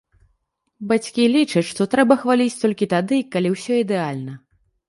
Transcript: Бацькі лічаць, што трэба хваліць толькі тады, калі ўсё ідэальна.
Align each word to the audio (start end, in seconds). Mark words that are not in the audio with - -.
Бацькі 0.91 1.25
лічаць, 1.35 1.63
што 1.71 1.87
трэба 1.93 2.13
хваліць 2.23 2.57
толькі 2.65 2.89
тады, 2.95 3.23
калі 3.37 3.53
ўсё 3.59 3.73
ідэальна. 3.83 4.33